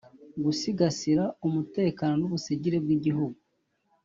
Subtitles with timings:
[0.43, 3.39] gusigasira umutekano n’ubusugire bw’igihugu